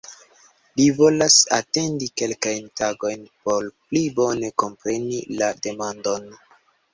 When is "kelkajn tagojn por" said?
2.21-3.69